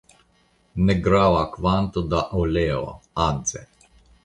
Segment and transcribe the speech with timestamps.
[0.87, 2.83] Negrava kvanto da oleo
[3.29, 3.65] (Adze).